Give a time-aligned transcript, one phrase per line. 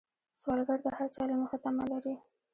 [0.39, 2.15] سوالګر د هر چا له مخې تمه لري